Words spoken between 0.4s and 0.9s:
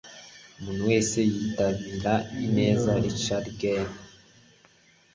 umuntu